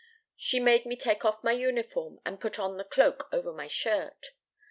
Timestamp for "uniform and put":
1.51-2.57